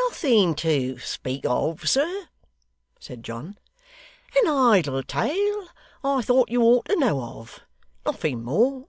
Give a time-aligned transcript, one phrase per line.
[0.00, 2.28] 'Nothing to speak of, sir,'
[3.00, 3.56] said John;
[4.36, 5.66] 'an idle tale,
[6.04, 7.60] I thought you ought to know of;
[8.04, 8.88] nothing more.